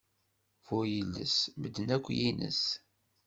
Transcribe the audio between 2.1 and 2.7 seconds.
yines.